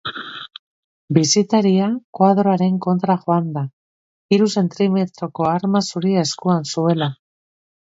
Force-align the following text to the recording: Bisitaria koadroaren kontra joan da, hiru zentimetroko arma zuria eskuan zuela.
Bisitaria 1.17 1.89
koadroaren 2.21 2.81
kontra 2.87 3.19
joan 3.27 3.53
da, 3.61 3.65
hiru 4.35 4.51
zentimetroko 4.59 5.51
arma 5.55 5.87
zuria 5.91 6.29
eskuan 6.31 6.71
zuela. 6.77 7.17